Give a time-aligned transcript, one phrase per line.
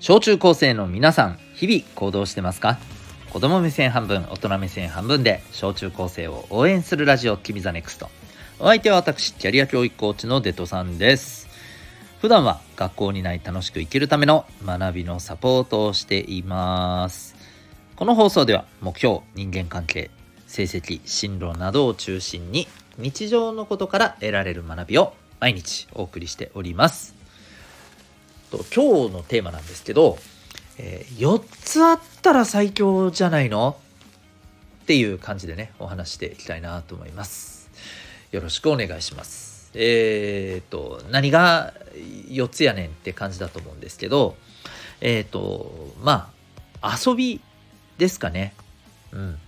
[0.00, 2.78] 小中高生の皆さん日々行動してますか？
[3.30, 8.08] 子供目線半分大人目線半分で小中高生を応援するラジオ「君 the NEXT。
[8.58, 11.48] お相手は私キャリア教育コーチのデトさんです。
[12.22, 17.36] 普段は学校にない楽しく生きるための学びのサポートをしています。
[17.94, 20.10] この放送では目標人間関係
[20.46, 27.19] 成績進路などを中心に日常のことから得られる学びを毎日お送りしております。
[28.50, 30.18] と今日のテーマなんですけど、
[30.78, 33.76] えー、4つあったら最強じゃないの？
[34.82, 37.70] っていう感じでねお話していきたいなと思います。
[38.32, 39.70] よろしくお願いします。
[39.74, 41.74] えっ、ー、と何が
[42.28, 44.36] 4つやねんって感じだと思うんですけど
[45.00, 46.32] えっ、ー、とま
[46.82, 47.40] あ遊び
[47.98, 48.54] ですかね。
[49.12, 49.38] うん。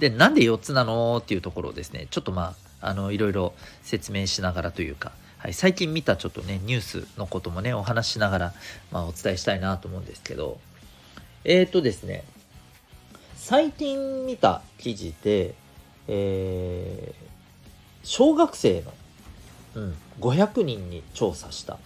[0.00, 1.18] でなんで4つなの？
[1.18, 5.12] っていうところをですねちょっとまああのいろいろ説明しながらというか
[5.44, 8.54] はい、最近見たちょっとねニュースのこともねお話しながら、
[8.90, 10.58] まあ、お伝えしたいなと思うんですけど。
[11.44, 12.24] えっ、ー、とですね
[13.36, 15.54] 最近見た記事で、
[16.08, 17.26] えー、
[18.02, 18.94] 小学生の、
[19.74, 21.76] うん、500人に調査した、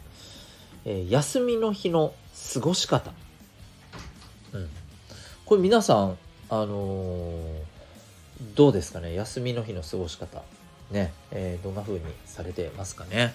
[0.85, 2.15] えー、休みの日の
[2.55, 3.11] 過ごし方、
[4.53, 4.69] うん、
[5.45, 6.17] これ皆さん
[6.49, 10.43] あのー、どうですかね休みの日の過ごし方。
[10.91, 13.35] ね、えー、どんな風にされてますかね。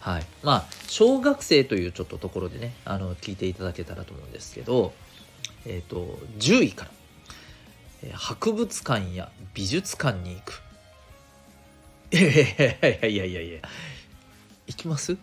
[0.00, 0.26] はい。
[0.42, 4.92] まあ、小学生というちょっとところでね、あの、聞いていただけたらと思うんですけど、
[5.64, 6.90] えっ、ー、と、10位から、
[8.02, 10.62] えー、博物館や美術館に行く。
[12.12, 13.60] いやいやいやいやいやいや、
[14.66, 15.16] 行きます？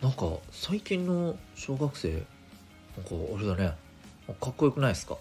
[0.00, 2.24] なんか、最近の小学生、なんか、
[3.36, 3.76] あれだね、
[4.40, 5.16] かっこよくないですか？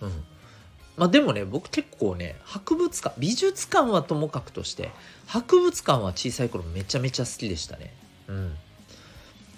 [0.00, 0.24] うん。
[0.98, 4.90] まあでもね僕結構ね博物館美術館はともかくとして
[5.26, 7.92] 博物館は小さい頃めちゃめちゃ好きでしたね。
[8.26, 8.54] うん。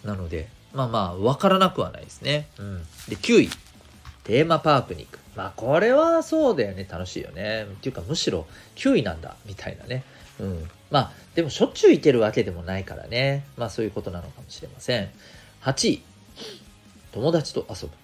[0.05, 2.49] なのでまあまあ分からなくはないですね。
[2.59, 2.79] うん。
[3.09, 3.51] で9位
[4.25, 5.19] テーマパークに行く。
[5.35, 6.87] まあこれはそうだよね。
[6.89, 7.65] 楽しいよね。
[7.65, 8.47] っていうかむしろ
[8.77, 10.05] 9位なんだみたいなね。
[10.39, 10.71] うん。
[10.91, 13.47] まあでもしょっちゅう行けるわけでもないからね。
[13.57, 15.09] まあそういうことなのかもしれません。
[15.63, 16.03] 8位
[17.13, 17.95] 友達と遊ぶ。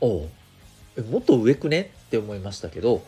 [0.00, 0.30] おお
[1.02, 1.92] もっと上くね？
[2.06, 3.02] って思いましたけど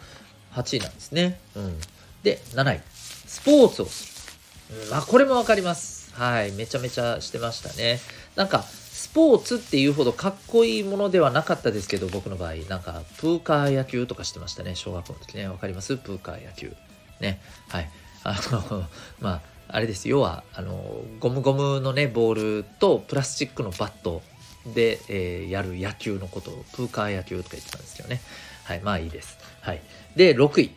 [0.52, 1.38] 8位なんですね。
[1.54, 1.78] うん、
[2.22, 2.80] で7位。
[3.26, 4.32] スポーツをす
[4.72, 6.12] る、うん、まあこれも分かります。
[6.14, 6.52] はい。
[6.52, 8.00] めちゃめちゃしてましたね。
[8.34, 12.54] なんかスポーツっていうほどかっこいいものではなかったですけど僕の場合。
[12.68, 14.74] なんかプーカー野球とかしてましたね。
[14.74, 15.46] 小学校の時ね。
[15.48, 15.96] 分かります？
[15.96, 16.74] プーカー野球。
[17.20, 17.40] ね。
[17.68, 17.90] はい。
[18.24, 18.84] あの
[19.20, 20.08] まああれです。
[20.08, 24.22] 要はあのゴムゴムのねボールとプラスチックのバット
[24.74, 28.20] で、えー、やる野球のことをプーカー野球とか言ってたんですけどね。
[28.64, 29.38] はい、まあいいです。
[29.60, 29.80] はい。
[30.16, 30.70] で、6位。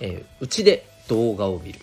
[0.00, 1.80] えー、うちで動画を見る。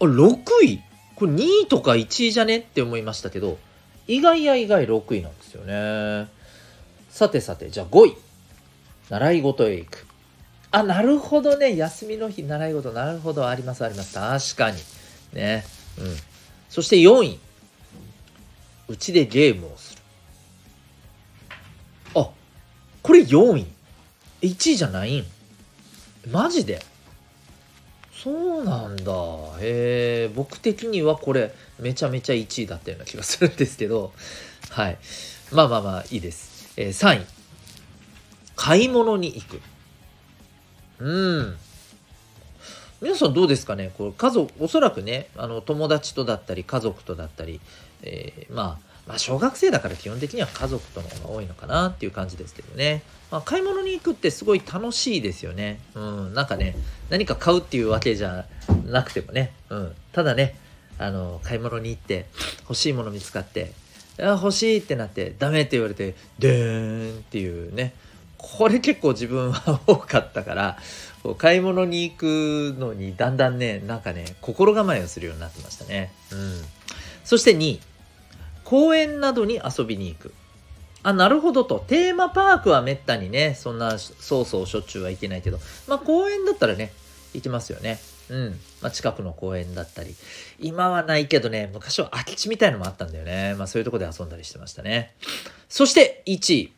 [0.00, 0.82] あ、6位？
[1.16, 2.58] これ2位とか1位じゃね？
[2.58, 3.58] って思いましたけど、
[4.06, 6.28] 意外や意外6位なんですよね。
[7.10, 8.16] さてさて、じゃあ5位。
[9.10, 10.06] 習い事へ行く。
[10.70, 11.76] あ、なるほどね。
[11.76, 13.48] 休みの日、習い事、なるほど。
[13.48, 14.14] あります、あります。
[14.14, 14.78] 確かに。
[15.32, 15.64] ね。
[15.98, 16.16] うん。
[16.68, 17.38] そして4位。
[18.88, 20.02] うちでゲームをする。
[22.16, 22.30] あ、
[23.02, 23.66] これ4位。
[24.40, 25.24] 1位じゃないん？
[26.30, 26.80] マジで？
[28.12, 29.12] そうなんだ。
[29.60, 34.12] へえ、僕的にはこれめちゃめちゃ1位だったような気がするんですけど、
[34.70, 34.98] はい。
[35.52, 36.72] まあまあまあいいです。
[36.76, 37.26] えー、3位。
[38.56, 39.60] 買い物に行く。
[40.98, 41.56] うん。
[43.00, 43.92] 皆さんどうですかね？
[43.96, 47.60] これ家族、おそらくね、あの友達とだったり家族とだったり、
[48.02, 53.02] えー、まあ、まあ、小学生だから基本的には家族との方が多いのかなっていう感じですけどね。
[53.30, 55.80] まあ、買い物に行くってすごい楽しいですよね。
[55.94, 56.76] うん、なんかね、
[57.08, 58.44] 何か買うっていうわけじゃ
[58.86, 60.56] なくてもね、うん、ただね、
[60.98, 62.26] あの、買い物に行って
[62.62, 63.72] 欲しいもの見つかって、
[64.20, 67.94] あ欲しいってなってダメって言われて、でーんっていうね、
[68.36, 70.78] これ結構自分は多かったから、
[71.22, 76.12] こう買い物に行くのにだんだんね、なんかね、心構えをするようになってましたね。
[76.32, 76.62] うん。
[77.24, 77.80] そして2位、
[78.68, 80.34] 公園などに遊びに行く。
[81.02, 81.82] あ、なるほどと。
[81.86, 86.92] テーマパークはめったにね、そんなそうそうしょっちゅうは行けないけど、まあ公園だったらね、
[87.32, 87.98] 行きますよね。
[88.28, 88.60] うん。
[88.82, 90.14] まあ近くの公園だったり。
[90.58, 93.54] 今はないけどね、昔は空き地みたいのもあったんだよね。
[93.54, 95.14] まあそういうとこで遊んだりしてましたね。
[95.70, 96.72] そして1位。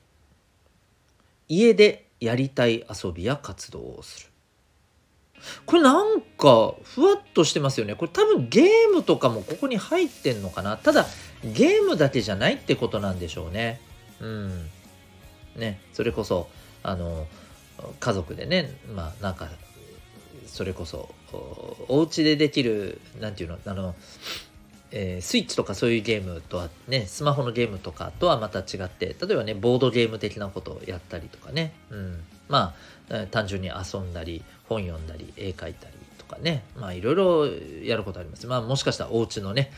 [1.49, 4.27] 家でやりたい遊びや活動をする。
[5.67, 7.97] これなんかふわっとしてますよね。
[7.97, 10.77] これ多分ゲームとかもここに入ってんのかな。
[10.77, 11.07] ただ
[11.45, 13.81] ゲームだけじゃないってことなんでしょうね。
[14.21, 14.71] うん。
[15.57, 16.49] ね、それこそ
[16.83, 17.27] あの
[17.99, 19.49] 家族でね、まあなんか
[20.47, 21.09] それこそ
[21.89, 23.95] お家でできるなんていうのあの
[24.93, 32.75] えー、スイッチとかそういうゲームとはねスマホのゲームとかとはまた違って例えばねボードゲーム的なことをやったりとかね、うん、ま
[33.09, 37.47] あ単純に遊んだり本読んだり絵描いたりとかねまあいろいろ
[37.85, 39.71] やることありますまあもしかしたらお家のね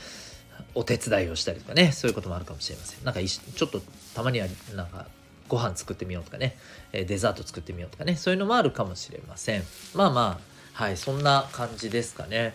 [0.74, 3.04] お手伝いをしたりとかねそういうこともあるかもしれません。
[3.04, 3.80] なんかちょっと
[4.14, 5.06] たまにはなんか
[5.48, 6.56] ご飯作ってみようとかね
[6.92, 9.64] デザート作ってみようとかねそういうのもあるかもしれません。
[9.94, 12.54] まあまあはいそんな感じですかね。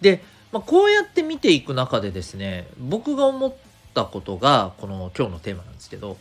[0.00, 0.22] で
[0.52, 3.54] まあ、こうやって見ていく中でですね僕が思っ
[3.92, 6.16] たことがこの今日のテーマなんですけど、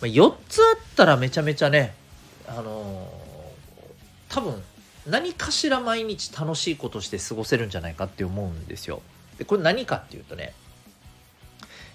[0.00, 1.94] 4つあったらめちゃめちゃね
[2.48, 4.60] あのー、多分
[5.06, 9.02] 何かしら毎日楽しいことして過ごせるんじゃないかって思うんですよ。
[9.40, 10.52] でこれ何かっていうとね、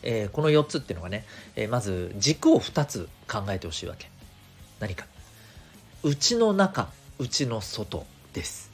[0.02, 1.26] えー、この4つっていうのがね、
[1.56, 4.10] えー、まず軸を2つ考えてほしいわけ。
[4.80, 5.06] 何か。
[6.02, 6.90] 内の中、
[7.20, 8.72] 内の外です。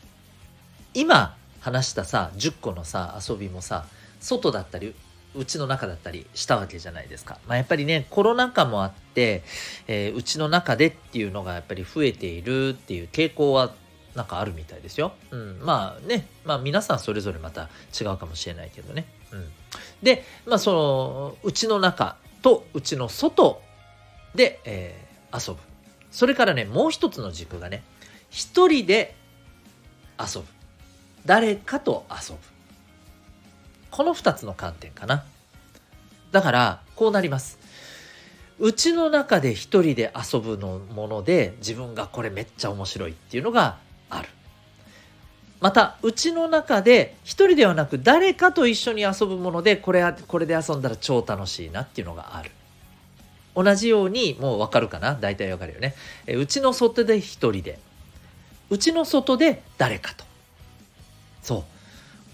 [0.94, 3.86] 今話したさ10個のさ遊びもさ
[4.22, 4.96] 外だったり
[5.36, 7.40] うちの中だったりしたわけじゃないですか。
[7.48, 9.44] まあ、やっぱりねコロナ禍もあって、
[9.88, 13.74] えー、うちの中でっていうのがやっぱり増えているっていう傾向は
[14.16, 15.14] なんかあるみたいですよ。
[15.32, 17.70] うん、まあね、まあ皆さんそれぞれまた
[18.00, 19.06] 違うかもしれないけどね。
[19.32, 19.50] うん、
[20.04, 23.62] で、まあそのうちの中とうちの外
[24.36, 25.62] で、えー、遊ぶ。
[26.12, 27.84] それからね、もう一つの軸がね、
[28.30, 29.16] 一人で
[30.20, 30.48] 遊ぶ。
[31.26, 32.42] 誰かと遊ぶ。
[33.92, 35.26] この2つの観点かな。
[36.32, 37.60] だから、こうなります。
[38.62, 43.80] うちの中で一人で遊ぶのもので自分がこれめっちゃ面白いっていうのが
[44.12, 44.30] ある。
[45.60, 52.52] また、うちの中で一人ではなく誰かと一緒に遊ぶものでこれこれで遊んだら超楽しいなっていうのがある。
[53.56, 55.16] 同じようにもうわかるかな？
[55.16, 55.94] 大体わかるよね。
[56.26, 57.80] えうちの外で一人で。
[58.70, 60.24] うちの外で誰かと。
[61.44, 61.64] そう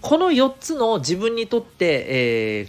[0.00, 2.68] この4つの自分にとって、え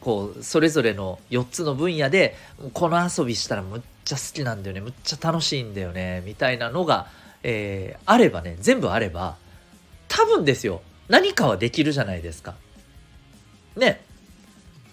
[0.00, 2.36] ー、こうそれぞれの4つの分野で
[2.72, 7.08] この遊びしたらむっちゃ好きなんだよねむっちゃ楽しいんだよねみたいなのが、
[7.42, 9.36] えー、あればね全部あれば
[10.08, 12.54] 多分ですよ何かはできるじゃないですか。
[13.76, 14.04] ね。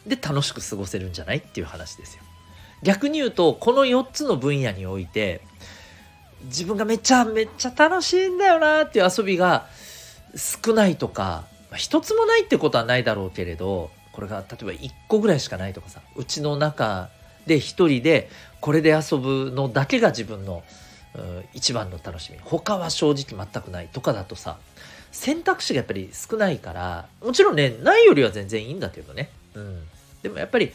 [0.06, 2.24] で楽しく過ごせるんじゃないっていう話ですよ。
[2.84, 5.42] 逆に言うとこの4つの分野において
[6.46, 9.68] 自分がめちゃめちゃ楽しいんだよなっていう遊びが
[10.36, 17.10] 少ないとか、まあ、一つもないってことはないだろうけれどこれが例えば1個ぐらいしかないとかさうちの中
[17.46, 18.30] で一人で
[18.62, 20.64] これで遊ぶのだけが自分の
[21.54, 24.58] 一番の楽しみ他は正直全くないとかだとさ
[25.12, 29.82] 選択肢がやっぱり少ないからもちろんねないよりは全然いいんだけどね、うん、
[30.22, 30.72] でもやっぱり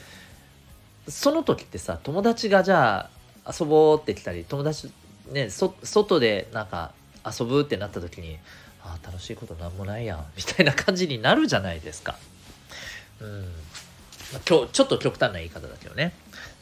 [1.09, 3.09] その時ってさ友達がじゃ
[3.45, 4.91] あ遊ぼうって来たり友達
[5.31, 6.93] ね外でなんか
[7.25, 8.39] 遊ぶってなった時に
[8.83, 12.17] あ楽しいことなんもないやんみたいな感じになるじゃないですか。
[13.21, 13.43] うん。
[14.33, 16.13] ま、今日ちょっと極端な言い方だけどね。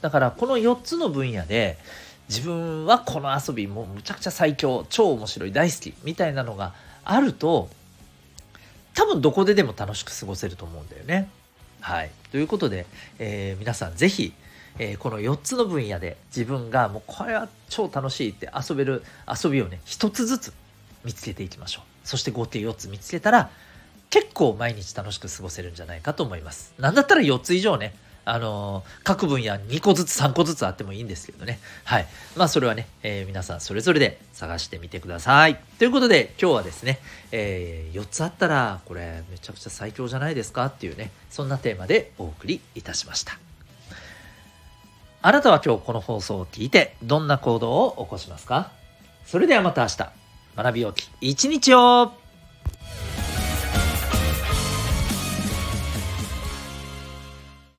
[0.00, 1.78] だからこの4つの分野で
[2.32, 6.72] 自分はこの遊びもうむちゃくちゃ最強超面白い大好きみたいなのが
[7.04, 7.68] あると
[8.94, 11.28] 多分どこででも楽しく過ごせると思うんだよね。
[11.82, 12.10] はい。
[12.30, 12.86] ということで、
[13.18, 14.32] えー、皆さん是非
[14.78, 20.54] えー、この4つの分野で自分がもうこれは超楽しいって遊べる遊びをね一つずつ
[21.04, 22.08] 見つけていきましょう。
[22.08, 23.50] そして合計4つ見つけたら
[24.08, 26.72] 結構毎日楽しく過ごせるんじゃないかと思います。
[26.78, 31.58] なんだったら4つ以上ね、あの、各分野2個ずつ3個ずつあってもいいんですけどね。
[31.84, 32.06] はい。
[32.36, 35.58] まあそれはね、えー、皆さんそれぞれで探してみてください。
[35.78, 37.00] ということで今日はですね、
[37.32, 43.38] えー、4つあったらこれめちゃくちゃ最強じゃないですかっていうね、そんなテーマでお送りいたしました。
[45.22, 48.70] あなたは今日この放送を聞いてどんな行動を起こしますか？
[49.26, 50.12] それではまた明日。
[50.54, 52.12] 学びよき一日を